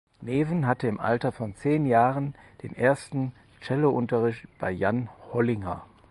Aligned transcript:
Neven 0.19 0.65
hatte 0.65 0.87
im 0.87 0.99
Alter 0.99 1.31
von 1.31 1.53
zehn 1.53 1.85
Jahren 1.85 2.33
den 2.63 2.75
ersten 2.75 3.33
Cellounterricht 3.61 4.47
bei 4.57 4.71
Jan 4.71 5.09
Hollinger. 5.31 5.85